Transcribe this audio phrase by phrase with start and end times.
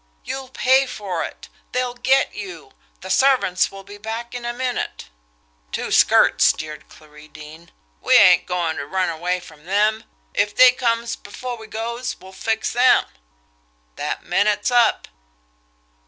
[0.23, 1.47] You'll pay for it!
[1.73, 2.71] They'll get you!
[3.01, 5.09] The servants will be back in a minute."
[5.71, 7.69] "Two skirts!" jeered Clarie Deane.
[8.01, 10.05] "We ain't goin' ter run away from them.
[10.33, 13.05] If they comes before we goes, we'll fix 'em.
[13.95, 15.07] That minute's up!"